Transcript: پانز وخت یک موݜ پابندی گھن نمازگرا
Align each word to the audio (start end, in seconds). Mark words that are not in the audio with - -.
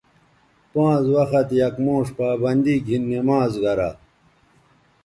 پانز 0.71 1.05
وخت 1.15 1.47
یک 1.61 1.75
موݜ 1.85 2.07
پابندی 2.17 2.75
گھن 2.87 3.01
نمازگرا 3.11 3.89